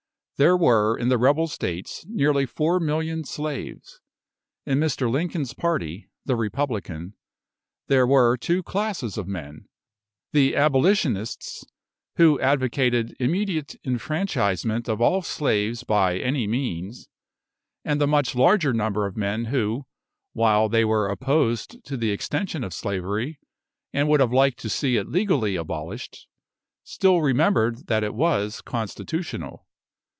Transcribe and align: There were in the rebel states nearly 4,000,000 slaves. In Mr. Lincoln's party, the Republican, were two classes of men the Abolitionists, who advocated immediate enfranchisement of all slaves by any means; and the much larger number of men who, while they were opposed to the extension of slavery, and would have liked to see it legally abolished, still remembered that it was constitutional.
There 0.43 0.57
were 0.57 0.97
in 0.97 1.09
the 1.09 1.19
rebel 1.19 1.47
states 1.47 2.03
nearly 2.09 2.47
4,000,000 2.47 3.27
slaves. 3.27 4.01
In 4.65 4.79
Mr. 4.79 5.07
Lincoln's 5.07 5.53
party, 5.53 6.09
the 6.25 6.35
Republican, 6.35 7.13
were 7.87 8.37
two 8.37 8.63
classes 8.63 9.19
of 9.19 9.27
men 9.27 9.67
the 10.31 10.55
Abolitionists, 10.55 11.63
who 12.15 12.39
advocated 12.39 13.15
immediate 13.19 13.75
enfranchisement 13.83 14.89
of 14.89 14.99
all 14.99 15.21
slaves 15.21 15.83
by 15.83 16.17
any 16.17 16.47
means; 16.47 17.07
and 17.85 18.01
the 18.01 18.07
much 18.07 18.33
larger 18.33 18.73
number 18.73 19.05
of 19.05 19.15
men 19.15 19.45
who, 19.45 19.85
while 20.33 20.67
they 20.67 20.83
were 20.83 21.07
opposed 21.07 21.83
to 21.83 21.95
the 21.95 22.09
extension 22.09 22.63
of 22.63 22.73
slavery, 22.73 23.37
and 23.93 24.09
would 24.09 24.19
have 24.21 24.33
liked 24.33 24.57
to 24.61 24.69
see 24.69 24.97
it 24.97 25.07
legally 25.07 25.55
abolished, 25.55 26.27
still 26.83 27.21
remembered 27.21 27.85
that 27.85 28.03
it 28.03 28.15
was 28.15 28.61
constitutional. 28.61 29.67